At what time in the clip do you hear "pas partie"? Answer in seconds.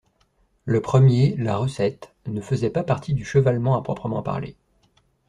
2.71-3.13